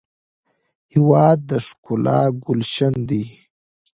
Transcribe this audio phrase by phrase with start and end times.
[0.93, 3.23] هېواد د ښکلا ګلشن دی.